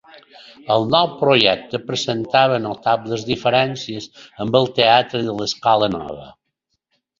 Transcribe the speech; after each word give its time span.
El 0.75 0.85
nou 0.95 1.11
projecte 1.19 1.81
presentava 1.89 2.57
notables 2.65 3.27
diferències 3.29 4.09
amb 4.47 4.59
el 4.63 4.67
Teatre 4.81 5.25
de 5.31 5.39
l’Escola 5.43 5.95
Nova. 6.01 6.29